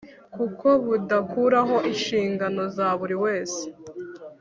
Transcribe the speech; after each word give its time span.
kuko 0.35 0.67
budakuraho 0.85 1.75
inshingano 1.91 2.61
za 2.75 2.87
buri 2.99 3.15
wese 3.23 3.63